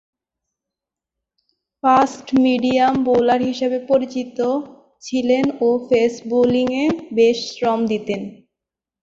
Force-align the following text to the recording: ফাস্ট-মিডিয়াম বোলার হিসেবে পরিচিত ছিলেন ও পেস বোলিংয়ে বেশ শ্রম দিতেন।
ফাস্ট-মিডিয়াম 1.83 2.95
বোলার 3.05 3.41
হিসেবে 3.49 3.77
পরিচিত 3.89 4.37
ছিলেন 5.03 5.45
ও 5.61 5.69
পেস 5.89 6.13
বোলিংয়ে 6.29 6.83
বেশ 7.17 7.37
শ্রম 7.49 7.79
দিতেন। 7.91 8.21